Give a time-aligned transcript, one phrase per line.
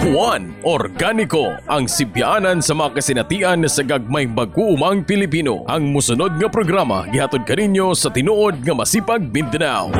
[0.00, 5.68] Juan Organiko ang sibyanan sa mga kasinatian sa gagmay mag-uumang Pilipino.
[5.68, 9.92] Ang musunod nga programa gihatod kaninyo sa tinuod nga masipag Mindanao.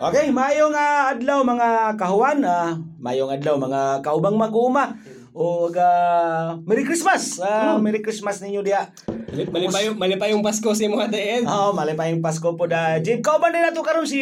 [0.00, 1.68] Okay, mayong ah, adlaw mga
[2.00, 4.96] kahuan, ah, mayong adlaw mga kaubang mag-uuma.
[5.30, 7.38] O ah, Merry Christmas.
[7.38, 8.90] Ah, Merry Christmas ninyo dia.
[9.30, 11.42] Mali, mali pa yung, mali pa yung Pasko si mga daen.
[11.46, 12.98] Oh, mali pa yung Pasko po da.
[12.98, 14.18] Jib, kauban din nato karon si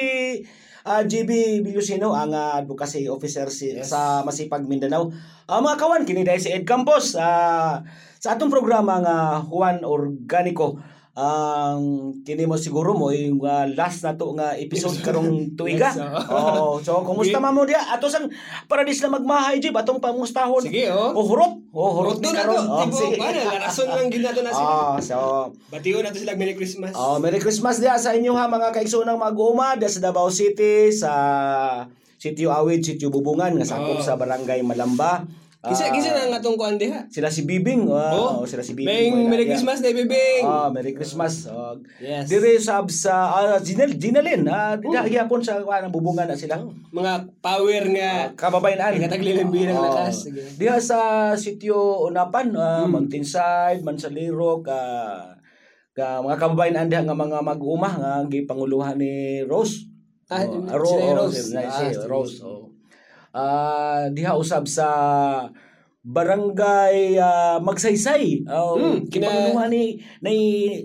[0.85, 5.09] ah, JB Bilusino ang ah, advocacy officer si, sa Masipag Mindanao.
[5.49, 7.81] Ah, mga kawan kini dahil si Ed Campos ah,
[8.21, 9.17] sa atong programa nga
[9.49, 11.83] Juan Organico ang
[12.23, 15.91] kini mo siguro mo yung ah, last na to nga episode karong tuiga.
[15.91, 15.99] Yes,
[16.31, 17.83] oh, so kumusta man mo dia?
[17.83, 18.31] Ato sang
[18.65, 20.63] paradis na magmahay jib atong pamustahon.
[20.63, 21.11] Sige, oh.
[21.13, 21.59] Oh, hurot.
[21.75, 22.63] Oh, hurot na karon.
[22.63, 23.19] Oh, Tipo, sige.
[23.19, 24.71] ano, larason lang ginato na sila.
[24.95, 25.17] Ah, so
[25.75, 26.95] Batiyo na to sila Merry Christmas.
[26.95, 31.11] Oh, Merry Christmas dia sa inyo ha mga kaigsoonang mag-uuma sa Davao City sa
[32.15, 34.03] Sitio Awid, Sitio Bubungan nga sakop Oh.
[34.03, 35.27] sa Barangay Malamba.
[35.59, 37.11] Kisa, Ah, kisa na nga tong kuan diha.
[37.11, 37.83] Sila si Bibing.
[37.85, 39.11] Oh, Oh, sila si Bibing.
[39.11, 39.53] Bing, Merry dia.
[39.53, 40.41] Christmas, day bibing.
[40.41, 41.51] Ah, Merry Christmas.
[41.51, 42.31] Oh, Yes.
[42.31, 44.47] Dire sab sa uh, Ginal, Ginalin.
[44.47, 46.63] Ah, uh, gihapon sa kuan bubungan na sila.
[46.89, 48.13] Mga power nga.
[48.33, 49.03] Kababayan.
[49.03, 49.85] Kataglilang bilang Oh.
[49.85, 50.31] lakas.
[50.31, 50.47] Sige.
[50.55, 50.99] Diha sa
[51.35, 52.95] Sitio Unapan, uh, Hmm.
[52.95, 54.79] Mountainside, Mansaliro, ka
[55.91, 59.91] ka mga kababayan anda nga mga mag-uma nga gipanguluhan ni Rose.
[60.31, 61.43] Ah, Oh, sila Ro- yung oh, Rose.
[61.43, 62.07] si- Ah, si sige.
[62.07, 62.39] Rose.
[62.41, 62.68] Oh.
[63.31, 64.89] Ah, diha usab sa
[66.01, 68.47] Barangay ah, Magsaysay.
[68.47, 69.83] Oh, Hmm, kina- gipanguluhan ni
[70.19, 70.35] ni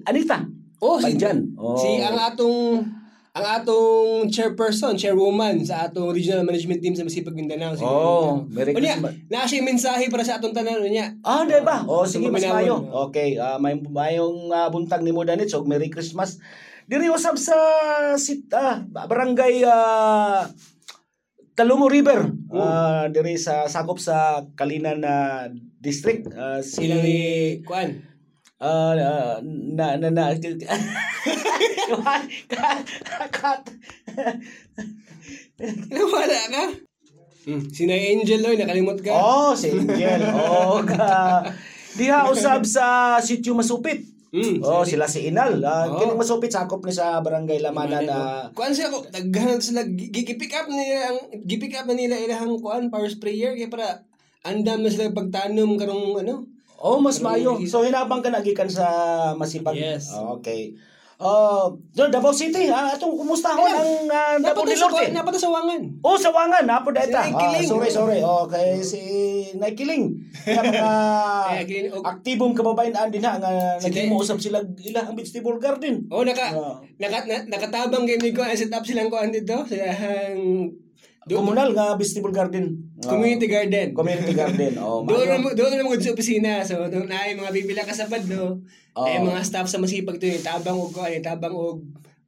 [0.03, 0.43] Anita.
[0.77, 1.47] Oh, si, Panjan.
[1.55, 1.79] Oh.
[1.79, 2.83] si ang atong
[3.33, 7.71] ang atong chairperson, chairwoman sa atong regional management team sa Masipag Mindanao.
[7.71, 9.15] Si Oh, Merry Christmas.
[9.25, 11.15] naa siya mensahe para sa atong tanan unya.
[11.23, 11.81] Ah, di ba?
[11.83, 12.83] Oh, sige, mas mayo.
[13.07, 15.47] Okay, ah, may mayong ah, buntag ni mo danit.
[15.47, 16.37] So, Merry Christmas.
[16.83, 17.55] Diri usab sa
[18.13, 20.45] sit ah, barangay ah,
[21.53, 22.33] Talumo River.
[22.49, 25.45] Ah, diri sa sakop sa Kalinan na
[25.77, 26.25] district.
[26.33, 28.01] Ah, si Sila ni kuan.
[28.57, 30.33] ah, ah, na na na
[33.33, 33.63] kat
[35.93, 36.63] Wala ka?
[37.43, 37.61] Hmm.
[37.69, 39.11] Si Nay Angel Loy, nakalimot ka.
[39.11, 40.23] Oh, si Angel.
[40.31, 41.43] Oh, ka.
[41.93, 44.12] Diha usab sa sitio Masupit.
[44.33, 44.57] Hmm.
[44.59, 45.61] Oh, sila si Inal.
[45.61, 46.01] Uh, Oh.
[46.01, 50.65] Kining masupit sakop ni sa barangay Lamana na Kuan siya ko, daghan sila gipick up
[50.65, 54.01] nila ang gipick up na nila ilahang kuan power sprayer kay para
[54.41, 56.49] andam na sila pagtanom karong ano.
[56.75, 58.85] Oh, mas hindi- So hinabang ka nagikan sa
[59.37, 59.77] Masipag.
[59.77, 60.09] Yes.
[60.11, 60.73] Oh, okay.
[61.23, 64.91] Uh, Davao City, ah, atong kumusta ho ang uh, sa Norte?
[64.91, 65.81] kuan, napata sa wangan.
[66.03, 67.23] Oh, sa Wangan, napo da Si ita.
[67.23, 67.63] Naikiling.
[67.63, 68.19] Ah, sorry, sorry.
[68.19, 69.01] Okay, si
[69.55, 70.03] Naikiling.
[70.43, 75.55] Kaya mga og- aktibong kababayan din ha nga Si naging usab sila ila ang vegetable
[75.55, 76.03] garden.
[76.11, 76.75] Oh, naka, Ah.
[76.99, 80.67] naka na, nakatabang kay Nico ang set up silang kuan dito, silang
[81.25, 82.65] Komunal nga vegetable garden.
[82.99, 83.87] Ah, community garden.
[83.91, 84.75] community garden.
[84.77, 86.59] Oh, Doon na doon na mo sa opisina.
[86.61, 88.59] So doon na ay mga bibila ka sa padlo.
[88.93, 89.05] Oo.
[89.05, 91.79] Ay mga staff sa masipag to, yung tabang og kuan, yung tabang og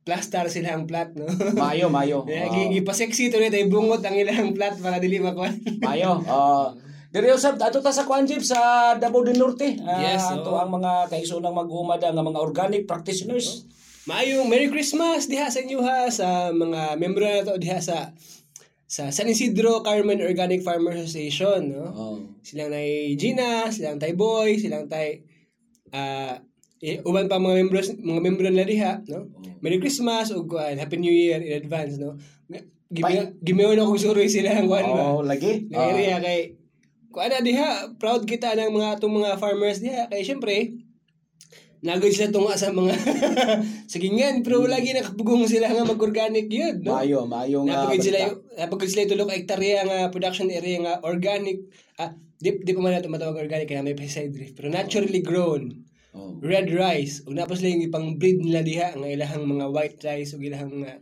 [0.02, 1.26] plaster sila ang plat no.
[1.58, 2.24] Mayo, mayo.
[2.24, 2.54] Kaya Ah.
[2.54, 5.58] gi gipa-sexy to tay bungot ang ilang plat para dili makuan.
[5.84, 6.22] Mayo.
[6.22, 6.70] Uh,
[7.10, 8.60] Diri usab ato ta sa Kwanjib sa
[8.94, 9.80] Davao del Norte.
[9.82, 10.60] Ah, Yes, ato oo.
[10.60, 13.64] ang mga kaisunang mag-umada nga mga organic practitioners.
[14.04, 18.12] Maayong Merry Christmas diha sa inyo ha sa mga membro na to diha sa
[18.86, 21.86] sa San Isidro Carmen Organic Farmer Association no.
[21.90, 22.18] Oh.
[22.46, 25.26] Silang nay Gina, silang tay Boy, silang tay
[25.90, 26.38] ah
[26.86, 29.34] eh, uban pa mga membros mga membro nila diha no.
[29.66, 32.22] Merry Christmas ug kuan Happy New Year in advance no.
[32.86, 35.18] Gimi gimiyon ako suroy sila ang kuan ba.
[35.18, 35.66] Oh, lagi.
[35.66, 36.54] Ng area kay
[37.10, 40.85] kuan na diha proud kita ng mga atong mga farmers diha kay syempre
[41.84, 42.96] Nagod sila tunga sa mga
[43.92, 46.96] sagingan pero lagi nakapugong sila nga mag-organic yun no?
[46.96, 47.84] Mayo, mayo nga.
[47.84, 48.20] Napagod sila,
[48.56, 51.68] napagod sila tulog ka hektarya nga production area nga organic.
[52.00, 54.56] Ah, di, di pa man nato matawag organic kaya may pesticide drift.
[54.56, 55.84] Pero naturally grown.
[56.16, 56.40] Oh.
[56.40, 57.28] Red rice.
[57.28, 60.88] Ug napos lang yung ipang breed nila diha nga ilahang mga white rice ug ilahang
[60.88, 60.96] uh,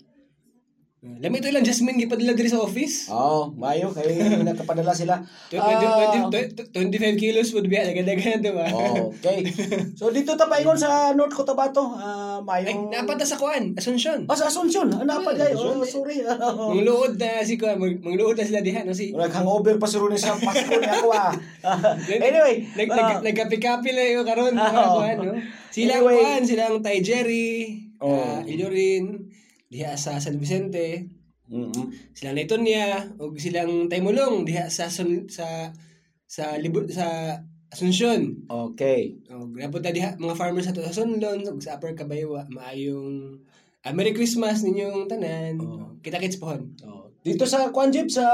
[1.04, 3.12] Lami ito ilang jasmine gipadala diri sa office.
[3.12, 5.20] Oh, mayo kay nakapadala sila.
[5.52, 6.80] 20, Ah, 20, 25
[7.20, 8.72] kilos would be nagadagan di ba?
[8.72, 9.44] oh, okay.
[10.00, 14.24] So dito ta paingon sa North Cotabato, ah Ay, mayong napata sa kuan, Asuncion.
[14.26, 14.88] Ah, sa Asuncion.
[14.90, 15.52] Ah, napad Ah, ay.
[15.54, 16.24] Oh, sorry.
[16.72, 20.00] Mga luod na si kuan, mga luod na sila diha no si Nag-hangover pa si
[20.00, 21.36] Ronnie sa Pasko ni ako ah.
[22.08, 24.96] anyway, nag, ah, nag, nagkapi-kapi lang yung karon Ah, mga oo.
[24.96, 25.34] kuan, no?
[25.68, 26.16] Silang Anyway.
[26.16, 28.08] kuan, silang Tay Jerry, Oo.
[28.08, 29.36] ah, Ilorin,
[29.74, 31.10] diha sa San Vicente,
[31.50, 35.74] mm silang Naytonia, ug silang Taymulong diha sa sa
[36.30, 37.42] sa Libu, sa
[37.74, 38.46] Asuncion.
[38.46, 39.18] Okay.
[39.34, 43.42] Og napunta diha mga farmers ato sa Sunlon ug sa Upper Kabaywa maayong
[43.82, 45.58] ah, Merry Christmas ninyong tanan.
[45.58, 45.98] Oo.
[46.06, 46.70] Kita-kits pohon.
[46.86, 47.10] Oh.
[47.26, 48.26] Dito sa Kwanjib sa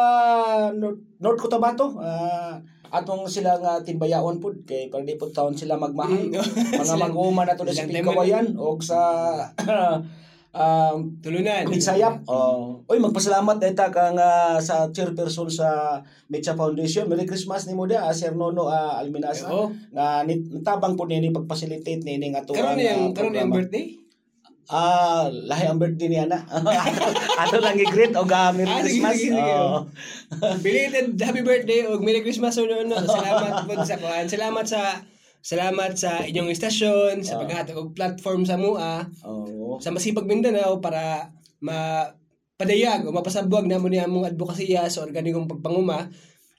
[0.76, 2.60] North, North Cotabato, ah,
[2.90, 6.30] atong sila nga timbayaon pud kay para di pud taon sila magmahay.
[6.30, 6.42] Mm.
[6.82, 9.00] Mga Sila- mag-uuma na to sa silang Pingkawayan o sa
[10.52, 11.64] um, Tulunan.
[11.66, 12.26] Migsayap.
[12.26, 12.82] Oh.
[12.86, 17.06] Oy, magpasalamat data kang ah, sa chairperson sa Mecha Foundation.
[17.06, 19.46] Merry Christmas ni mo dia, ah, Sir Nono ah, Alminasa.
[19.48, 19.70] Oo.
[19.92, 23.56] Nga nit- nitabang po nini pag-facilitate nini nga to Karon ang, yung ah, karon programa.
[23.56, 23.86] birthday.
[24.70, 26.46] Ah, lahi ang birthday ni Ana.
[27.42, 29.18] ato lang i-greet o ga Merry Ah, Christmas.
[29.18, 29.52] sige, sige.
[29.52, 29.80] Oo.
[30.60, 32.94] Belated happy birthday o Merry Christmas o no, no.
[32.96, 34.26] Salamat po sa kuan.
[34.26, 35.02] Salamat sa
[35.40, 37.40] salamat sa inyong istasyon, sa Ah.
[37.44, 39.80] paghatag og platform sa MUA, Oo.
[39.80, 42.08] sa Masipag Mindanao para ma
[42.60, 46.12] padayag o mapasabwag na mo niya among advokasya sa organikong pagpanguma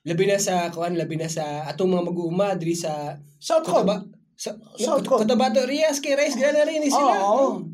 [0.09, 3.69] labi na sa kuan labi na sa atong mga mag-uuma diri sa South.
[3.69, 5.29] Cotabato sa South Code.
[5.29, 7.21] Cotabato Rias kay Rice rin ni sila.
[7.21, 7.69] Oo.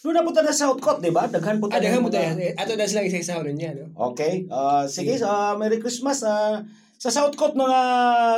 [0.00, 1.24] Doon na punta na sa South Code, di ba?
[1.28, 2.36] Daghan punta Ah, daghan tayo.
[2.56, 3.92] Ato na silang isa-isahan niya, no?
[4.12, 4.44] Okay.
[4.48, 6.20] Ah, sige, ah, Merry Christmas.
[6.24, 6.64] ah,
[7.00, 7.80] sa South Coast mga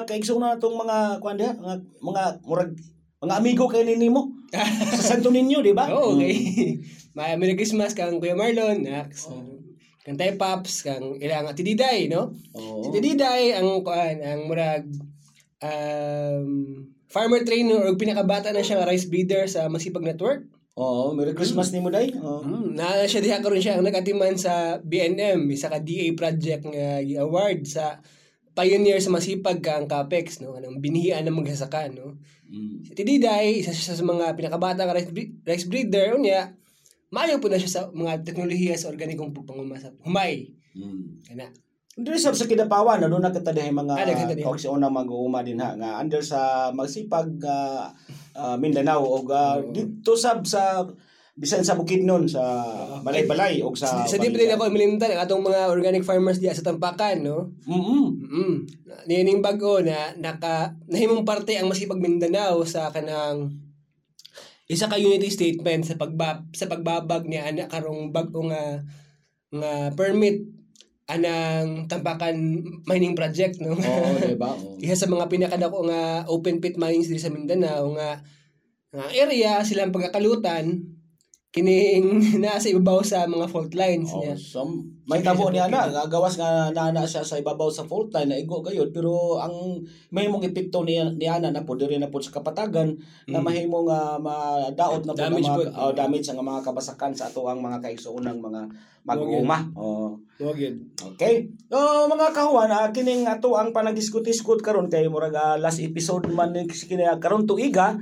[0.06, 2.73] kaigsoon na itong mga kuan diha, mga mga murag
[3.19, 4.31] mga amigo kay nini mo.
[4.99, 5.91] sa Santo Niño, di ba?
[5.91, 6.35] Oo, okay.
[7.19, 9.31] May Merry Christmas kang Kuya Marlon, Nax.
[10.03, 12.35] Kang Tay Paps, kang ilang Ati Diday, no?
[12.55, 12.82] Oo.
[12.82, 14.87] Si Ati Diday, ang kuan, ang murag
[15.62, 16.50] um,
[17.11, 20.47] farmer trainer o pinakabata na siya rice breeder sa Masipag Network.
[20.79, 22.15] Oo, Merry Christmas ni mo day.
[22.15, 22.43] Oo.
[22.43, 27.03] Mm, na siya diha karon siya ang nagatiman sa BNM, isa ka DA project nga
[27.23, 28.03] award sa
[28.53, 32.21] pioneer sa masipag kang Capex no anong binihian ng magsasaka no
[32.53, 32.85] Mm.
[32.85, 36.53] Si Tididay, isa siya sa mga pinakabata nga rice, bre- rice breeder, unya,
[37.09, 39.97] maayo po na siya sa mga teknolohiya sa organikong pagpangumasa.
[40.05, 40.53] Humay.
[40.77, 41.25] Mm.
[41.25, 41.49] Kana.
[41.93, 45.77] Diri sa sa Kidapawan, ano na kita dihay mga Ah, kaugsyon na mag-uuma din ha
[45.77, 47.93] nga under sa magsipag ah,
[48.37, 49.73] ah, Mindanao o Oo.
[49.73, 50.85] dito sab sa
[51.32, 52.44] bisan sa Bukidnon sa
[53.00, 56.37] Balay-Balay o sa Sa, sa di pa rin ako imilimtan ang atong mga organic farmers
[56.37, 57.56] diya sa Tampakan, no?
[57.64, 58.08] Mm.
[58.20, 58.56] Mm.
[59.08, 63.49] Nining bago na naka nahimong parte ang masipag Mindanao sa kanang
[64.69, 68.81] isa ka unity statement sa pagba sa pagbabag niya ana karong bag-o nga
[69.52, 70.49] nga permit
[71.08, 72.37] anang Tampakan
[72.84, 73.73] mining project no.
[73.73, 74.52] Oo, di ba?
[74.84, 78.20] Isa sa mga pinakadako nga open pit mines diri sa Mindanao nga
[78.93, 81.00] nga area silang pagkakalutan
[81.53, 82.09] kining
[82.43, 84.33] naa sa ibabaw sa mga fault lines Oh, niya.
[84.35, 84.65] so,
[85.05, 88.41] may tabo niya na, nga gawas nga naana siya sa ibabaw sa fault line na
[88.41, 92.97] igo gayud pero ang mahimong epekto niya niya na po diri na po sa kapatagan
[93.27, 93.45] na Mm.
[93.45, 95.61] mahimong nga madaot na po Damage na po.
[95.61, 98.61] mga, oh, damage ang mga kabasakan sa ato ang mga kaigsuonang mga
[99.03, 99.59] mag-uuma.
[99.75, 100.17] Oh.
[100.39, 100.89] Yun.
[100.97, 101.51] Okay.
[101.67, 101.77] So
[102.07, 106.65] mga kahuan, uh, kining ato ang panagdiskut-diskut karon kay murag ah, last episode man ni
[106.65, 107.99] kini karon tuiga.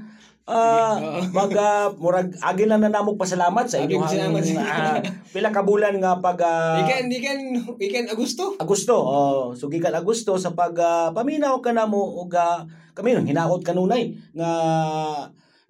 [0.51, 1.23] Oo.
[1.31, 4.99] mag ah, murag agi na na namog pasalamat sa inyo pasalamat sa- ah,
[5.31, 7.39] pila ka bulan nga pag ah, Ikan, ikan,
[7.79, 8.59] ikan Agusto.
[8.59, 8.97] Agosto.
[8.99, 13.63] Oh, so gikan Agosto sa pag ah, paminaw ka namo og ah, kami nang hinaot
[13.63, 14.51] kanunay nga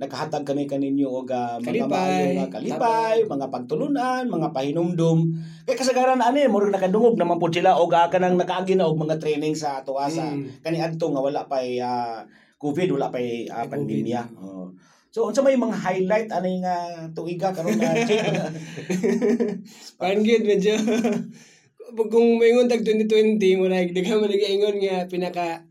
[0.01, 5.29] nakahatag kami kaninyo og ah, mga Kalipay, nga kalipay, mga pagtulunan, mga pahinumdum.
[5.69, 9.21] Kay kasagaran ani murag nakadungog naman po sila og ah, kanang nakaagi na og mga
[9.21, 10.33] training sa ato asa.
[10.33, 10.65] Mm.
[10.65, 12.25] Kani adto nga wala pa ah,
[12.61, 13.73] COVID, wala pa Ay, uh, COVID.
[13.73, 14.21] pandemya.
[14.37, 14.77] Oh.
[15.11, 17.99] So unsa may mga highlight ani nga tuiga karon na
[19.99, 20.79] Parang good, medyo.
[21.91, 25.67] Kung maingon tag 2020, muna daghan man nag-ingon nga pinaka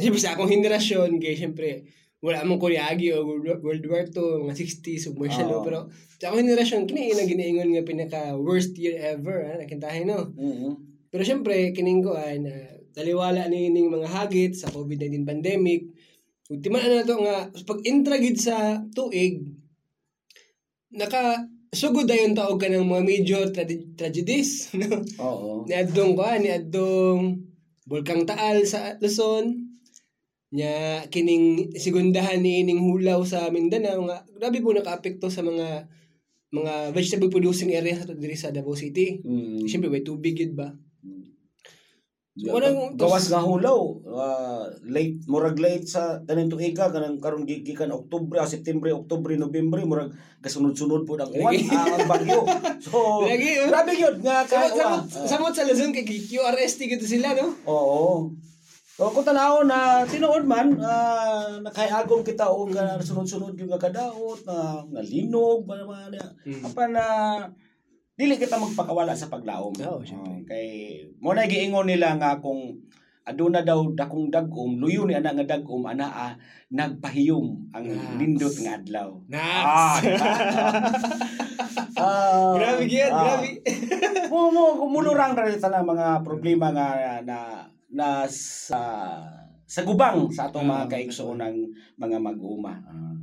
[0.00, 1.84] Siyempre sa akong henerasyon, kay siyempre,
[2.24, 3.24] wala mong kuryagi o
[3.60, 5.10] World War II, mga 60s, o.
[5.12, 5.64] Oo.
[5.64, 5.78] Pero
[6.16, 10.32] sa akong henerasyon, kini na ginaingon nga pinaka worst year ever, ha, nakintahin no.
[10.32, 12.54] mm Pero syempre, kining ko ay na
[12.94, 15.90] taliwala ni ning mga hagit sa COVID-19 pandemic.
[16.50, 19.46] Ultiman na to nga pag intragid sa tuig
[20.90, 25.62] naka sugod dayon taog ka ng mga major tra- tragedies no Oo.
[25.70, 27.38] ni adtong ko ni adtong
[27.86, 29.70] bulkang taal sa Luzon
[30.50, 35.86] nya kining segundahan ni ining hulaw sa Mindanao nga grabe po nakaapekto sa mga
[36.50, 39.22] mga vegetable producing area sa diri sa Davao City.
[39.22, 39.70] Mm.
[39.70, 40.74] Siyempre may tubig yun ba?
[42.38, 47.90] Yeah, Walang- gawas nga hulaw ah, late murag late sa tanin tuiga kanang karon gigikan
[47.90, 52.46] Oktubre, ah, September, Oktubre, Nobyembre murag kasunod-sunod po ang uwan ah, ang bagyo.
[52.78, 53.66] So Lagi, oh.
[53.66, 54.78] grabe yun nga Samot, ka.
[54.78, 57.50] samot, samot sa Luzon kay QRST gitu sila no?
[57.66, 58.30] Oo.
[58.94, 64.38] So kung tanaw na tinuod man uh, nakayagom kita og uh, sunod-sunod yung nga kadaot
[64.46, 66.30] na nga linog ba naman niya.
[66.46, 66.62] Mm.
[66.62, 67.04] Apa na
[68.20, 69.72] dili kita magpakawala sa paglaom.
[69.80, 70.28] Oo, syempre.
[70.28, 70.66] Oh, kay
[71.16, 72.76] mo na giingon nila nga kung
[73.24, 76.32] aduna daw dakong dagom luyo ni ana nga dagom ana ah,
[76.68, 78.16] nagpahiyom ang Ah.
[78.18, 79.08] lindot nga adlaw.
[79.24, 79.64] Nax.
[79.64, 79.96] Ah?
[82.00, 83.36] Ah, Grabe gyud, ah.
[83.38, 83.60] grabe.
[84.32, 86.88] mo mo kumulurang ra na mga problema nga
[87.20, 87.38] na
[87.92, 88.80] na sa
[89.68, 91.56] sa gubang sa atong mga Ah, kaigsoon ng
[91.94, 92.74] mga mag-uma.
[92.82, 93.14] Ah.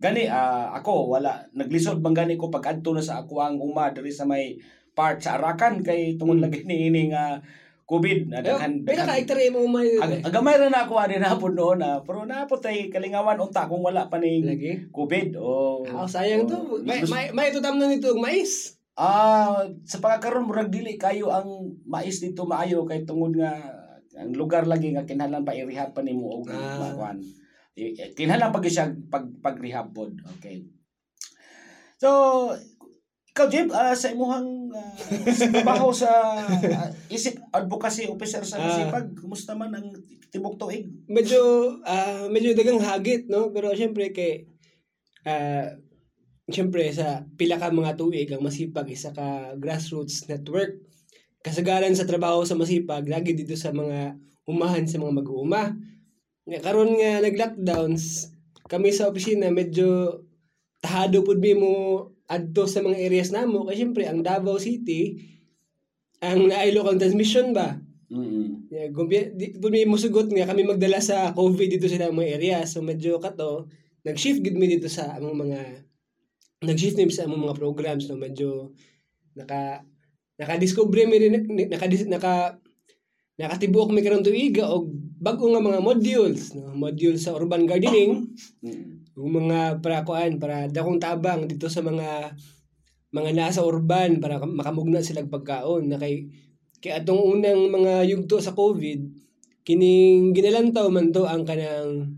[0.00, 3.92] Gani ah, ako wala naglisod bang gani ko pag adto na sa ako ang uma
[3.92, 4.56] diri sa may
[4.96, 7.38] part sa Arakan kay tungod lagi ni ini nga
[7.90, 11.58] COVID na daghan Pero daghan- ka mo may Ag agamay ra na ako ani napod
[11.58, 14.46] noon na pero napod tay kalingawan unta kung wala pa ning.
[14.94, 16.78] COVID o Ah, sayang to.
[16.86, 18.78] May may may tutam na nito mais.
[18.94, 23.58] Ah, sa pagkakaroon murag dili kayo ang mais dito maayo kay tungod nga
[24.14, 27.10] ang lugar lagi nga kinahanglan pa i-rehab pa nimo og Ah.
[27.78, 30.14] I- Kinahanglan pag siya pag pag-rehab pod.
[30.38, 30.66] Okay.
[32.00, 32.08] So,
[33.30, 34.94] ikaw Jib, ah, sa imuhang ah,
[35.30, 38.58] sa trabaho sa ah, isip advocacy officer sa.
[38.58, 39.94] Masipag, kumusta man ang
[40.34, 40.90] tibok tuig?
[41.06, 41.40] Medyo
[41.86, 44.46] ah medyo dagang hagit no, pero syempre kay
[45.28, 45.70] ah
[46.50, 50.82] syempre sa pila ka mga tuig ang masipag isa ka grassroots network.
[51.40, 55.72] Kasagaran sa trabaho sa masipag lagi dito sa mga umahan sa mga mag-uuma.
[56.50, 58.34] Nga karon nga nag-lockdowns
[58.66, 60.22] kami sa opisina medyo
[60.82, 61.72] tahado pud mi mo
[62.30, 65.18] adto sa mga areas namo kay syempre ang Davao City
[66.22, 67.78] ang naay local transmission ba
[68.10, 68.66] Mm.
[68.74, 72.58] Yeah, gumbi, di, di may musugot nga kami magdala sa COVID dito sa mga area.
[72.66, 73.70] So medyo kato,
[74.02, 75.60] nag-shift gid mi dito sa among mga
[76.66, 78.74] nag-shift mi sa among mga programs no medyo
[79.38, 79.86] naka
[80.42, 81.34] naka-discover mi rin
[81.70, 82.34] naka naka
[83.38, 84.90] nakatibuok mi karon tuiga og
[85.20, 86.72] bag-o nga mga modules no?
[86.72, 88.32] Modules sa urban gardening
[88.64, 89.04] Mm.
[89.20, 92.32] ug mga para kuan para dakong tabang dito sa mga
[93.12, 95.90] mga nasa urban para makamugna sila pagkaon.
[95.92, 96.30] Na kay
[96.80, 99.28] kay atong unang mga yugto sa COVID
[99.66, 102.16] kining ginalantaw man to ang kanang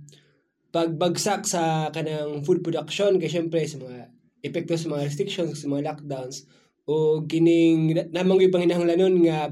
[0.70, 3.18] pagbagsak sa kanang food production.
[3.18, 4.14] Kay syempre sa mga
[4.46, 6.46] epekto sa mga restrictions sa mga lockdowns.
[6.86, 9.50] O kining namang yung panginahanglanon nga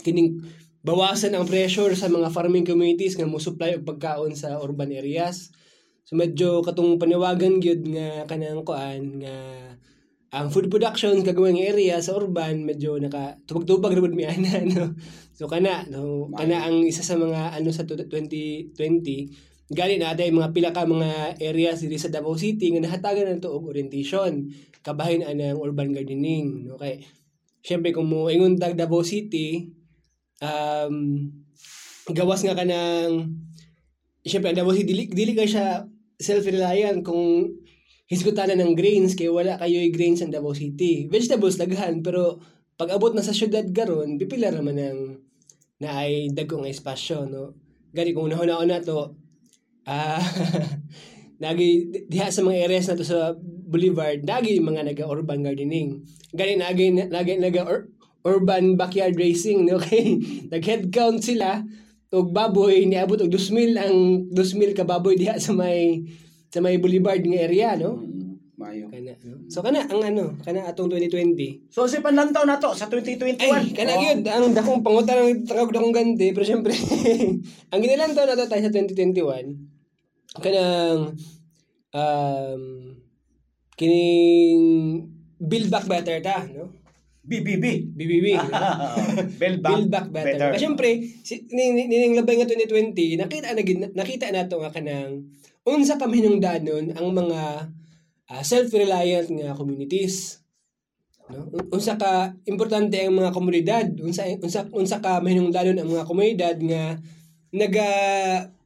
[0.00, 0.38] kining
[0.82, 5.50] bawasan ang pressure sa mga farming communities nga mo supply og pagkaon sa urban areas.
[6.08, 9.36] So medyo katong paniwagan gyud nga kanang kuan nga
[10.28, 14.92] ang food production kagawang area sa urban medyo naka tubag-tubag ra mi ana no.
[15.32, 16.28] So kana no?
[16.32, 18.76] Kana ang isa sa mga ano sa 2020
[19.68, 23.52] gali na aday mga pila ka mga areas diri sa Davao City nga nahatagan nato
[23.52, 24.48] og orientation
[24.80, 26.80] kabahin ana ang urban gardening no?
[26.80, 27.04] Kay
[27.60, 29.76] syempre kung mo ingon tag Davao City
[30.42, 30.94] um
[32.08, 33.36] gawas nga kanang
[34.24, 35.84] syempre ang City dili, dili ka siya
[36.18, 37.56] self-reliant kung
[38.08, 41.06] hisgutan ng grains kay wala kayo yung grains sa Davao City.
[41.12, 42.40] Vegetables daghan pero
[42.78, 44.98] pag abot na sa syudad garon pipila naman ng
[45.84, 47.54] na ay dagkong espasyo no.
[47.92, 49.14] Gani kung unahon na to
[49.88, 50.20] ah
[51.42, 53.36] nagi diha sa mga areas na to sa
[53.68, 56.02] Boulevard nagi mga naga urban gardening.
[56.32, 57.62] Gani nagi nagi naga
[58.28, 61.64] urban backyard racing no kay nag head count sila
[62.08, 63.96] og baboy niabot og 2,000 ang
[64.32, 66.04] 2,000 ka baboy diha sa may
[66.48, 68.16] sa may boulevard nga area no Mm.
[68.58, 68.90] Mayo.
[68.90, 72.90] kana no so kana ang ano kana atong 2020 So si panlantaw na to sa
[72.90, 73.38] 2021.
[73.38, 74.00] ay kana Oh.
[74.02, 76.74] gyud ang dakong pangutan ng tawag dakong ganti pero syempre
[77.70, 79.22] ang ginilantaw na to tayo sa 2021
[80.42, 81.14] kanang
[81.94, 82.62] um
[83.78, 85.06] kining
[85.38, 86.74] build back better ta no
[87.28, 87.92] BBB.
[87.92, 88.26] BBB
[89.40, 90.56] Build back, build back better.
[90.56, 90.88] Kasi syempre,
[91.20, 95.28] si, labay nga 2020, nakita na nakita nato nga kanang
[95.68, 97.68] unsa ka hinungdanon ang mga
[98.32, 100.40] ah, self-reliant nga communities.
[101.28, 101.44] No?
[101.52, 106.56] Un- Unsa ka importante ang mga komunidad, unsa unsa unsa ka mahinungdanon ang mga komunidad
[106.56, 106.96] nga
[107.52, 107.88] naga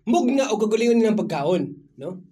[0.06, 1.62] mugna og kagalingon ng pagkaon,
[1.98, 2.22] no?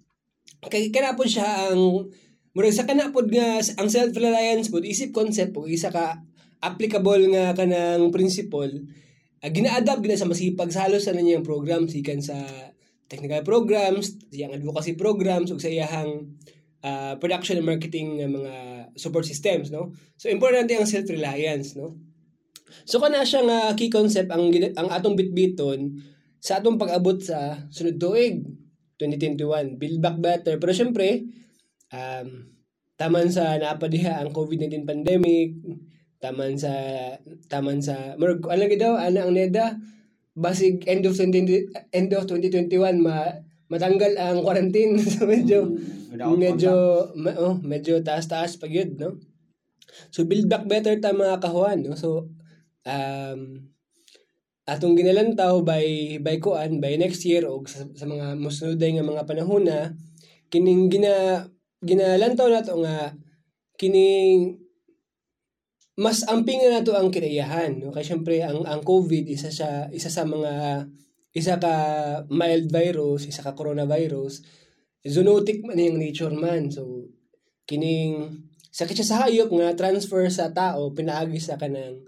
[0.63, 2.07] Kay kanapod siya ang
[2.51, 6.19] murag sa kanapod nga ang self-reliance pod isip concept o isa ka
[6.61, 8.71] applicable nga kanang principle
[9.41, 12.37] uh, gina-adapt gina sa masipag sa halos sa niyang programs ikan sa
[13.11, 16.31] technical programs, siyang advocacy programs ug sa iyang
[16.87, 18.55] ah, production and marketing nga mga
[18.95, 19.91] support systems no.
[20.15, 21.99] So importante ang self-reliance no.
[22.87, 24.47] So kana siya nga key concept ang
[24.79, 25.99] ang atong bitbiton
[26.39, 28.47] sa atong pag-abot sa sunod tuig
[28.95, 31.27] 2021 build back better pero syempre
[31.91, 32.27] um,
[32.97, 35.55] taman sa napadiha ang COVID-19 pandemic,
[36.17, 36.71] taman sa
[37.49, 39.77] taman sa murag ano daw ana ang neda
[40.37, 43.29] basig end of 20, end of 2021 ma
[43.71, 45.71] matanggal ang quarantine so medyo
[46.11, 46.73] Without medyo
[47.15, 49.15] ma- oh, medyo taas-taas pag yun, no?
[50.11, 51.95] So build back better ta mga kahuan, no?
[51.95, 52.27] So
[52.83, 53.71] um
[54.67, 59.23] atong ginalantaw by by kuan by next year o sa, sa mga mosunod nga mga
[59.23, 59.95] panahon na
[60.51, 61.47] kining gina
[61.81, 63.17] ginalantaw nato nga
[63.77, 64.61] kining
[65.97, 67.93] mas ampingan nato ang kinaiyahan no?
[67.93, 70.85] Kay syempre ang ang COVID isa siya isa sa mga
[71.33, 71.75] isa ka
[72.29, 74.45] mild virus isa ka coronavirus
[75.01, 76.69] zoonotic man yung nature man.
[76.69, 77.09] So
[77.65, 82.05] kining sakit siya sa hayop nga transfer sa tao pinaagi sa kanang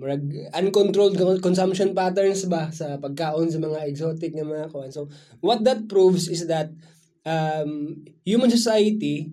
[0.00, 0.24] murag
[0.56, 5.12] uncontrolled con- consumption patterns ba sa pagkaon sa mga exotic nga mga kuan so
[5.44, 6.72] what that proves is that
[7.24, 9.28] um, human society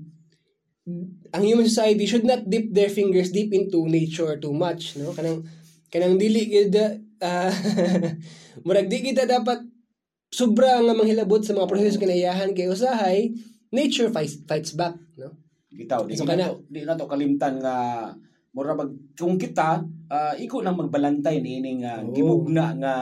[1.36, 5.44] ang human society should not dip their fingers deep into nature too much no kanang
[5.92, 6.76] kanang dili gid
[7.20, 7.52] uh,
[8.66, 9.68] murag di kita dapat
[10.32, 13.32] sobra nga manghilabot sa mga proseso kinaiyahan kay usahay
[13.72, 15.36] nature fights fights back no
[15.68, 17.76] Bitaw, di, So, na kana- to, di na to kalimtan nga
[18.56, 22.16] mura mag kung kita ah, iko nang magbalantay niining uh, Oo.
[22.16, 22.94] gimugna nga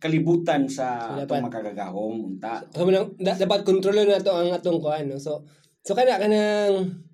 [0.00, 2.64] kalibutan sa So, atong makagagahom unta.
[2.72, 5.20] So manang da, dapat kontrolo na to ang atong kuan no.
[5.20, 5.44] So
[5.84, 7.04] so kana kanang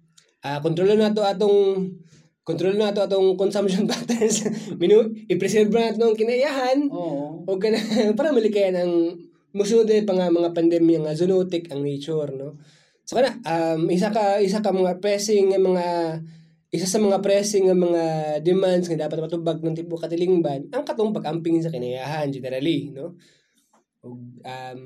[0.47, 1.91] ah kontrolo na to atong
[2.47, 4.47] kontrolo na to atong consumption patterns.
[4.79, 7.43] Minu i-preserve na atong kinaiyahan Oo.
[7.43, 7.77] o kana
[8.19, 9.19] para malikayan ang
[9.51, 12.55] musunod pa nga mga pandemya nga zoonotic ang nature no.
[13.03, 15.87] So kana um isa ka isa ka mga pressing nga mga
[16.75, 18.05] isa sa mga pressing nga mga
[18.43, 23.15] demands nga dapat matubag ng tipo katilingban ang katong pag-amping sa kinaiyahan generally no.
[24.07, 24.81] Ug, um,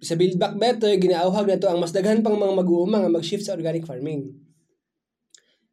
[0.00, 3.44] sa Build Back Better, ginaauhag na to ang mas daghan pang mga mag-uuma nga mag-shift
[3.44, 4.32] sa organic farming.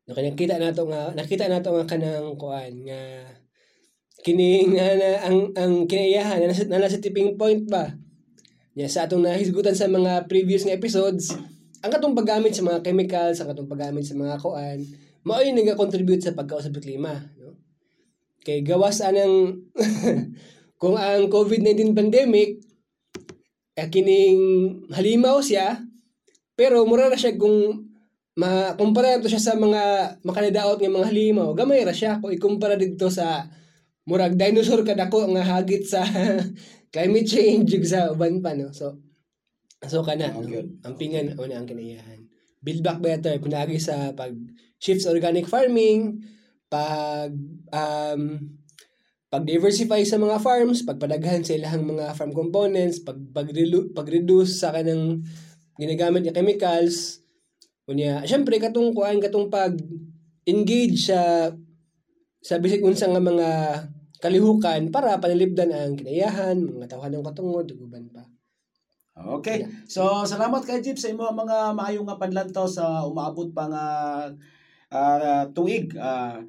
[0.04, 3.24] No, kaya nakita na to nga, nakita na to nga kanang kuan nga
[4.20, 7.96] kini nga na, ang ang kinaiyahan na na nasa tipping point ba
[8.76, 11.32] nya sa atong nahisgutan sa mga previous nga episodes
[11.80, 14.84] ang katong paggamit sa mga chemicals ang katong paggamit sa mga kuan
[15.24, 17.60] mao yung nag-contribute sa pagkausap sa klima no?
[18.40, 19.68] Kay gawas anang
[20.82, 22.64] kung ang COVID-19 pandemic
[23.76, 24.40] eh, kining
[24.96, 25.84] halimaw siya
[26.60, 27.88] pero mura na siya kung
[28.40, 32.24] makumpara to siya sa mga makalidaot nga mga halimaw gamay ra siya.
[32.24, 33.48] Kung ikumpara dito sa
[34.08, 36.04] murag dinosaur kadako nga hagit sa
[36.94, 38.72] climate change ug sa uban pa no?
[38.72, 39.00] So
[39.88, 40.60] so kana Oh, no?
[40.84, 42.28] ang pingan una ang kinaiyahan
[42.60, 44.36] build back better pinagi sa pag
[44.80, 46.24] shift sa organic farming
[46.72, 47.36] pag
[47.76, 48.22] um
[49.30, 53.52] pag diversify sa mga farms pagpadaghan sa ilahang mga farm components pag pag,
[53.94, 55.22] pag reduce sa kanang
[55.78, 57.22] ginagamit nga chemicals
[57.86, 59.78] unya syempre katong kuan katong pag
[60.50, 61.52] engage sa
[62.40, 63.50] sa bisig unsa nga mga
[64.20, 68.24] kalihukan para panalibdan ang kinaiyahan, mga tawhan ng katungod, ug uban pa.
[69.20, 69.68] Okay.
[69.88, 73.86] So salamat kay Jeep sa imo mga maayong nga panlantaw sa umaabot pa nga
[74.94, 75.94] ah, tuig.
[75.96, 76.42] Ah,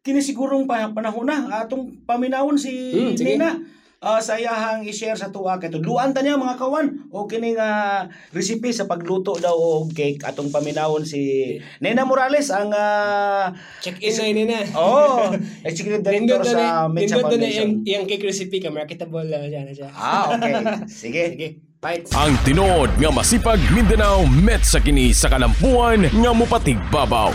[0.00, 3.36] kini sigurong pa, panahon na atong paminawon si Hmm, sige.
[3.36, 3.58] Nina.
[3.98, 8.06] Ah, sa iyahang i-share sa tuwa kay tudluan ta niya mga kawan o kini nga
[8.30, 13.50] recipe sa pagluto daw og cake atong paminawon si Nena Morales ang ah,
[13.82, 14.62] Check in na ini na.
[14.78, 15.34] oh
[15.66, 17.66] executive director sa ni, Mensa nindot na Foundation.
[17.82, 19.90] yung, yung cake recipe ka, marketable na siya na siya.
[19.90, 20.52] Ah, okay.
[21.02, 21.22] Sige.
[21.34, 21.48] Sige,
[21.82, 22.14] bites.
[22.14, 27.34] Ang tinuod nga masipag Mindanao met sa kini sa kalampuan nga mupatig babaw.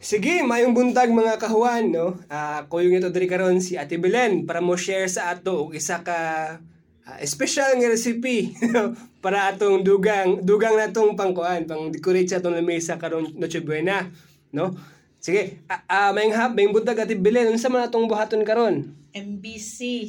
[0.00, 2.16] Sige, mayong buntag mga kahuan, no?
[2.32, 6.00] Ah, ko ito diri karon si Ate Belen para mo share sa ato og isa
[6.00, 6.56] ka
[7.04, 8.56] ah, special nga recipe
[9.24, 14.08] para atong dugang dugang natong pangkuan, pang decorate sa atong lamesa karon Noche Buena,
[14.56, 14.72] no?
[15.20, 18.96] Sige, ah, ah, mayong hap, mayong buntag Ate Belen, unsa man atong buhaton karon?
[19.12, 20.08] MBC,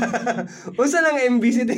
[0.78, 1.74] unsa lang MBC di?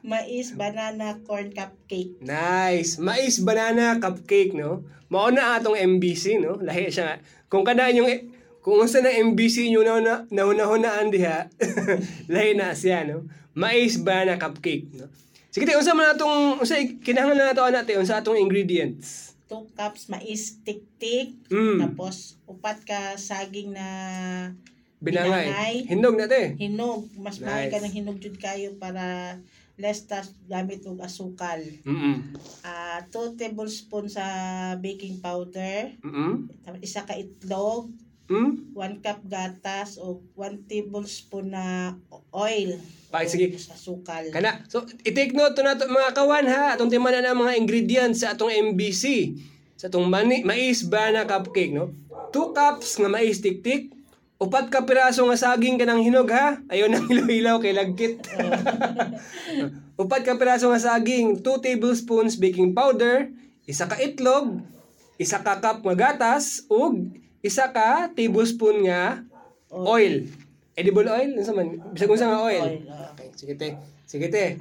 [0.00, 2.16] mais, banana, corn cupcake.
[2.24, 2.96] Nice.
[2.96, 4.80] Mais banana cupcake, no?
[5.12, 6.56] Mao na atong MBC, no?
[6.56, 7.20] Lahi siya.
[7.52, 8.08] Kung kada yung
[8.64, 11.52] kung unsa na MBC nyo na na naunahunaan diha,
[12.32, 13.28] lahi na siya, no?
[13.52, 15.04] Mais banana cupcake, no?
[15.52, 19.29] Sige, te, unsa man atong unsa kinahanglan na nato ana te unsa atong ingredients?
[19.50, 21.34] 2 cups mais tik-tik.
[21.50, 21.82] Mm.
[21.82, 23.88] Tapos, upat ka saging na
[25.00, 25.48] Binangay.
[25.48, 25.74] Binangay.
[25.88, 26.42] Hinog na te.
[26.60, 27.08] hinog.
[27.18, 27.88] Mas mahal ka Nice.
[27.88, 29.36] ng hinog jud kayo para
[29.80, 31.56] less tas gamit og asukal.
[31.88, 32.36] Mm.
[32.62, 34.24] Ah, 2 tablespoon sa
[34.76, 35.96] baking powder.
[36.04, 36.52] Mm.
[36.60, 37.88] Tapos isa ka itlog.
[38.30, 38.78] Mm.
[38.78, 41.98] 1 cup gatas o 1 tablespoon na
[42.30, 42.78] oil.
[43.10, 43.50] Pa, o sige.
[43.58, 44.30] Asukal.
[44.30, 44.62] Kana.
[44.70, 46.78] So, i-take note to nato mga kawan ha.
[46.78, 49.34] Atong timanan ang mga ingredients sa atong MBC.
[49.74, 51.90] Sa atong mani, mais banana cupcake, no?
[52.30, 53.90] 2 cups nga mais tik-tik.
[54.40, 56.62] Upat ka piraso nga saging kanang hinog ha.
[56.70, 58.30] Ayaw nang ilaw-ilaw kay lagkit.
[60.00, 63.28] Upat ka piraso nga saging, 2 tablespoons baking powder,
[63.66, 64.62] isa ka itlog,
[65.18, 69.24] isa ka cup nga gatas, ug isa ka tablespoon nga
[69.72, 70.28] oil.
[70.76, 71.30] Edible oil?
[71.40, 71.68] Ano man?
[71.92, 72.64] Bisag unsa nga oil?
[72.64, 72.84] Oil.
[73.16, 73.68] Okay, sige te.
[74.04, 74.56] Sige te.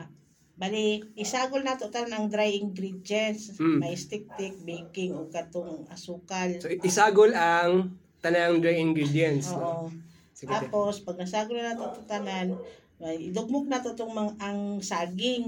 [0.59, 3.55] Bali, isagol nato tanan ang dry ingredients.
[3.55, 3.79] Mm.
[3.79, 6.51] May stick-tick, baking, o katong asukal.
[6.59, 9.55] So isagol ang tanang dry ingredients.
[9.55, 9.59] No?
[9.63, 9.85] Oo.
[10.35, 10.51] Sige.
[10.51, 10.67] te.
[10.67, 12.59] Tapos, pag nasagol na ito tanan,
[12.99, 15.47] idugmok na to itong mang, ang saging.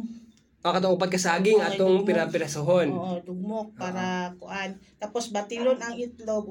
[0.63, 2.07] O katong upat ka saging atong dugmok.
[2.07, 2.89] pira-pirasohon.
[2.95, 4.79] Oo, dugmok para kuan.
[4.95, 6.47] Tapos batilon ang itlog,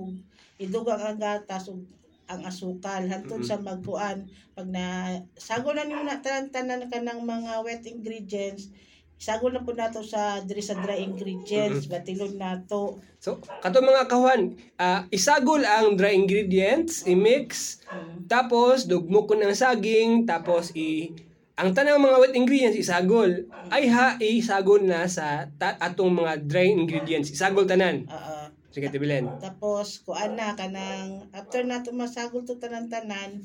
[0.61, 1.81] ug idugang ang gatas ug
[2.29, 7.83] ang asukal hantod sa magkuan pag na sagol na nimo na tanan-tanan kanang mga wet
[7.89, 8.69] ingredients
[9.17, 14.57] sagol na po nato sa diri sa dry ingredients batilon nato So, kato mga kawan,
[14.81, 18.25] ah, isagol ang dry ingredients, i-mix, Mm.
[18.25, 21.13] tapos dugmo ko ng saging, tapos i
[21.53, 23.29] ang tanang mga wet ingredients isagol.
[23.69, 27.29] Ay ha, isagol na sa ta- atong mga dry ingredients.
[27.29, 28.09] Isagol tanan.
[28.09, 28.50] Oo.
[28.71, 29.27] Sige, Tibilen.
[29.39, 33.43] tapos kuan na kanang after nato masagol to tanan-tanan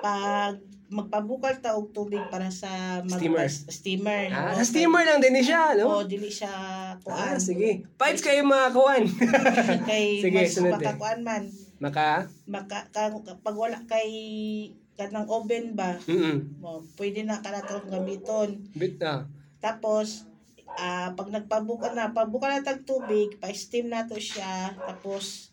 [0.00, 0.56] pag
[0.88, 3.48] magpabukal ta og tubig para sa mag- Steamer.
[3.48, 5.88] steamer Ah, sa steamer lang din siya, no?
[5.90, 7.36] Oo, dili siya Ah, kuan.
[7.36, 7.84] sige.
[7.94, 9.04] Fights kayo mga kawan.
[9.88, 10.76] kay Sige, mas sunod eh.
[10.78, 11.44] makakuan man.
[11.78, 14.08] Maka, Maka, kang, pag wala kay
[14.92, 18.48] kanang oven ba, mm mo, pwede na ka na itong gamiton.
[18.72, 19.24] Bit na.
[19.58, 20.28] Tapos,
[20.74, 25.52] ah pag nagpabuka na, pabuka na tag tubig, pa-steam na to siya, tapos,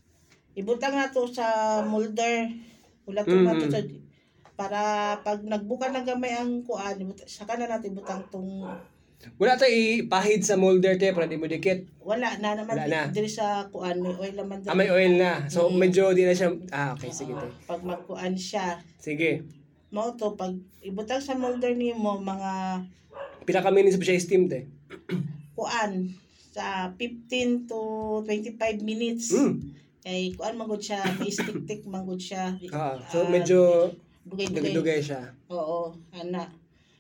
[0.54, 2.48] ibutang na to sa molder.
[3.04, 3.74] Wala to na to Mm.
[3.74, 3.80] sa,
[4.56, 4.82] para
[5.22, 8.76] pag nagbuka na gamay ang kuan, saka na natin ibutang tong,
[9.36, 11.84] Wala tayo ipahid sa molder te para di mo dikit.
[12.00, 13.02] wala na naman Wala na.
[13.12, 15.44] diri sa kuan, may oil naman Ah, may oil na.
[15.46, 15.76] So, Mm.
[15.76, 16.56] medyo di na siya...
[16.72, 17.12] Ah, okay.
[17.12, 17.52] Sige, te.
[17.68, 19.44] pag magkuan siya, Sige.
[19.92, 22.80] mo to pag ibutang sa molder nimo mga
[23.44, 24.79] Pila ka minutes pa siya steam, te.
[25.58, 26.14] kuan
[26.50, 27.80] sa 15 to
[28.26, 29.32] 25 minutes.
[29.32, 29.76] Mm.
[30.00, 31.84] Kay kuan magud siya, may stick-tick
[32.18, 32.56] siya.
[32.72, 33.92] Ah, so, Ah, medyo
[34.24, 35.00] dugay-dugay.
[35.04, 35.36] siya.
[35.50, 36.48] Oo, ana.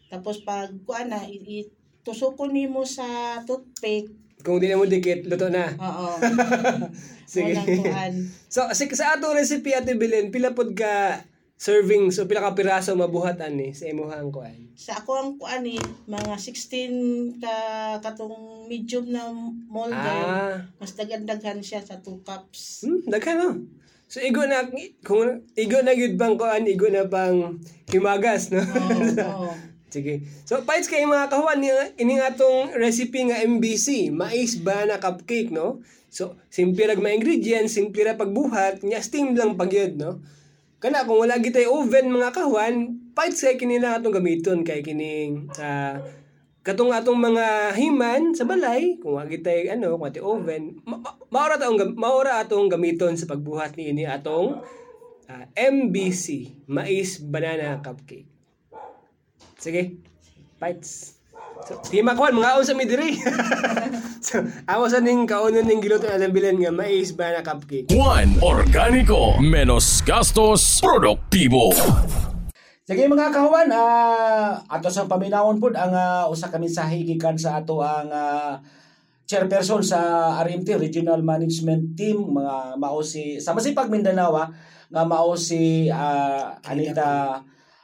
[0.10, 1.66] Tapos pag kuan na i-
[2.02, 3.06] itusukon nimo sa
[3.44, 4.10] toothpick.
[4.40, 5.68] Kung di na mo dikit, luto na.
[5.76, 6.08] Oo.
[7.30, 7.54] Sige.
[8.48, 11.22] So, sa, atong recipe, Ate Belen, pila pod ka
[11.60, 14.72] servings o pila ka piraso mabuhat ani sa imuhang kuan.
[14.80, 15.76] Sa ako ang kuan ni
[16.08, 17.56] mga 16 ka
[18.00, 19.28] katong medium na
[19.68, 20.00] molder.
[20.00, 22.88] Ah, Mas daghan-daghan siya sa 2 cups.
[22.88, 23.50] hmm, daghan no.
[24.08, 24.72] So igo na
[25.04, 27.60] kung igo na gyud bang kuan, igo na bang
[27.92, 28.64] himagas no.
[28.64, 29.20] Oo.
[29.52, 29.52] oo.
[29.92, 30.24] Sige.
[30.48, 35.52] So fights kay mga kahuan ni ini nga atong recipe nga MBC, mais banana cupcake
[35.52, 35.84] no.
[36.08, 40.24] So simple ra mga ingredients, simple ra pagbuhat, nya steam lang pagyud no.
[40.80, 45.52] Kana kung wala gitay oven mga kahuan, fights kay kini lang atong gamiton kay kining
[45.60, 46.00] ah,
[46.64, 51.20] katong atong mga himan sa balay kung wala gitay ano kung ati oven ma- ma-
[51.28, 54.64] maora atong gam- maora atong gamiton sa pagbuhat ni ini atong
[55.28, 58.24] ah, MBC mais banana cupcake.
[59.60, 60.00] Sige
[60.56, 61.19] fights
[61.66, 63.16] so di makuan mga sa midiri
[64.24, 67.90] so awas ning kaunon ning giluto na bilen nga mais banana cupcake?
[67.92, 71.72] Juan Organico Menos gastos Produktibo
[72.90, 77.62] Sige mga kahuan, ah ato sa paminawon pud ang ah, usa ka mensahe gikan sa
[77.62, 78.58] ato ang ah,
[79.30, 82.34] chairperson sa RMT Regional Management Team.
[82.34, 84.34] Mga mao si sa Masipag Mindanao
[84.90, 87.38] nga mao si ah, Anita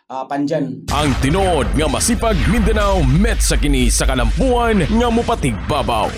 [0.10, 0.86] ah, Panjan.
[0.94, 6.14] Ang tinuod nga masipag Mindanao met sa kini sa kalampuan nga mupatigbabaw.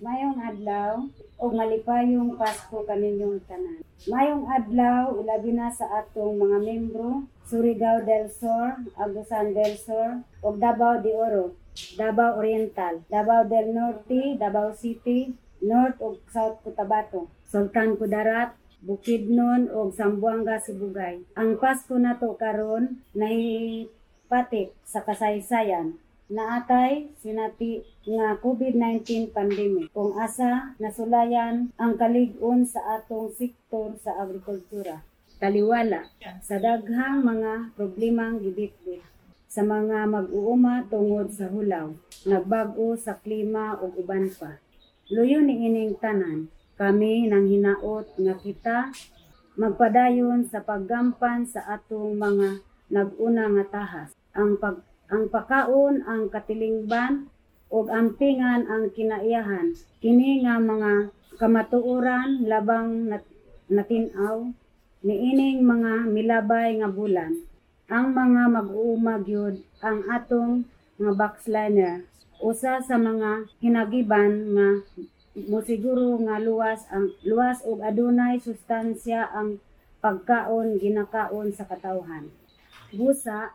[0.00, 1.04] Mayong adlaw
[1.36, 3.84] ug malipayong Pasko kaninyong tanan.
[4.08, 10.56] Mayong adlaw ilabi na sa atong mga membro Surigao del Sur, Agusan del Sur ug
[10.56, 11.52] Davao de Oro,
[12.00, 19.96] Davao Oriental, Davao del Norte, Davao City, North ug South Cotabato, Sultan Kudarat, Bukidnon ug
[19.96, 21.24] Zamboanga Sibugay.
[21.40, 31.68] Ang Pasko nato karon nahipatik sa kasaysayan naatay sinati nga COVID-19 pandemic kung asa nasulayan
[31.76, 35.04] ang kalig-on sa atong sektor sa agrikultura.
[35.36, 36.08] Taliwala
[36.40, 39.04] sa daghang mga problemang gibitbit
[39.44, 41.92] sa mga mag-uuma tungod sa hulaw,
[42.26, 44.58] nagbag-o sa klima ug uban pa.
[45.12, 48.78] Luyo ni ining tanan, kami nang hinaot nga kita
[49.54, 52.58] magpadayon sa paggampan sa atong mga
[52.90, 54.10] nag-una nga tahas.
[54.34, 57.30] Ang pag ang pakaon ang katilingban
[57.70, 59.76] ug ampingan ang kinaiyahan.
[60.02, 63.22] Kini nga mga kamatuoran labang nat,
[63.70, 64.50] natinaw
[65.04, 67.44] niining mga milabay nga bulan.
[67.92, 70.64] Ang mga mag-uuma gyud ang atong
[70.96, 72.08] nga backsliner
[72.42, 74.68] usa sa mga hinagiban nga
[75.34, 79.58] mosiguro nga luwas ang luwas ug adunay sustansya ang
[79.98, 82.30] pagkaon ginakaon sa katawhan
[82.94, 83.50] busa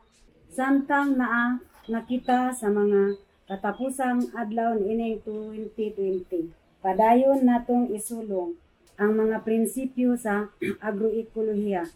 [0.52, 3.18] samtang naa nakita sa mga
[3.50, 6.54] katapusang adlaw ining 2020.
[6.86, 8.54] Padayon natong isulong
[9.00, 10.54] ang mga prinsipyo sa
[10.88, 11.90] agroekolohiya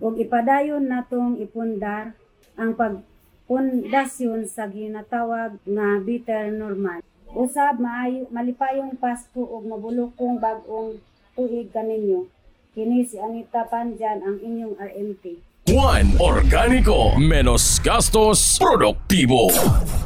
[0.00, 2.16] ug ipadayon natong ipundar
[2.56, 7.04] ang pagpundasyon sa ginatawag nga bitter normal.
[7.34, 10.94] Usab maayo malipayong Pasko ug mabulokong bag-ong
[11.34, 12.30] tuig kaninyo.
[12.70, 15.42] Kini si Anita Panjan ang inyong RMT.
[15.66, 17.18] Juan Organico.
[17.18, 19.50] Menos gastos, produktibo.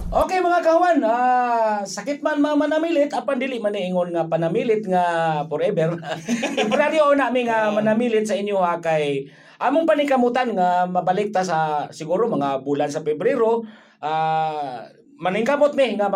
[0.08, 5.04] Okay mga kawan, ah, sakit man mga manamilit, apan dili man niingon nga panamilit nga
[5.52, 6.00] forever.
[6.56, 9.28] Temporary o nami nga manamilit sa inyo ha kay
[9.60, 13.68] among paningkamutan nga mabalik ta sa siguro mga bulan sa Pebrero,
[14.00, 16.06] ah maningkamot mi nga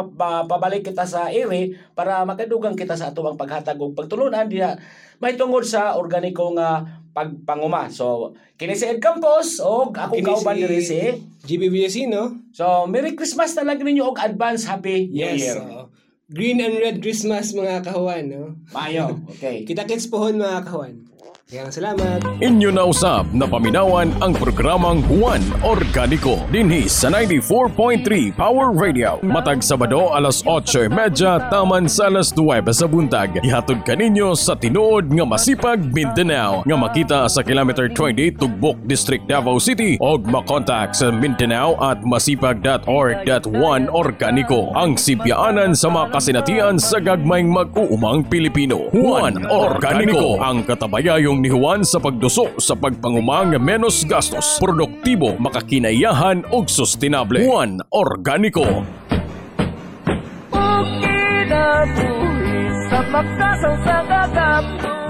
[0.46, 4.78] pabalik kita sa ere para makadugang kita sa ato ang paghatag og pagtulunan diha
[5.18, 7.90] may tungod sa organiko nga pagpanguma.
[7.90, 10.98] So kini si Ed Campos og ako kauban diri si
[11.42, 12.38] GB Villasino.
[12.54, 15.42] So, Merry Christmas na lang ninyo og advance Happy New Yes.
[15.42, 15.58] Year.
[15.58, 15.90] oo.
[16.30, 18.54] Green and red Christmas mga kahuan, no?
[18.70, 19.18] Mayo.
[19.36, 19.62] Okay.
[19.68, 21.02] Kita-kits pohon mga kahuan.
[21.42, 22.22] Kaya salamat.
[22.38, 29.18] Inyo na usab na paminawan ang programang Juan Organico dinhi sa 94.3 Power Radio.
[29.26, 33.42] Matag Sabado alas 8.30 taman sa alas 9 sa buntag.
[33.42, 39.58] Ihatod kaninyo sa tinuod nga masipag Mindanao nga makita sa kilometer 20 Tugbok District Davao
[39.58, 47.50] City o makontak sa Mindanao at masipag.org.1 Organico ang sipyaanan sa mga kasinatian sa gagmayng
[47.50, 48.88] mag-uumang Pilipino.
[48.94, 56.70] Juan Organico ang katabayayong ni Juan sa pagduso sa pagpangumang menos gastos, produktibo, makakinayahan ug
[56.70, 57.42] sustainable.
[57.42, 58.86] Juan Organico.
[61.02, 65.01] Kinabuhi sa makasaw sa gagap